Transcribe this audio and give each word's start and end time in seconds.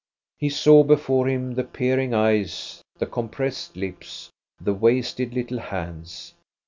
He 0.39 0.49
saw 0.49 0.83
before 0.83 1.29
him 1.29 1.53
the 1.53 1.63
peering 1.63 2.11
eyes, 2.11 2.81
the 2.97 3.05
compressed 3.05 3.75
lips, 3.77 4.31
the 4.59 4.73
wasted 4.73 5.35
little 5.35 5.59
hands. 5.59 6.33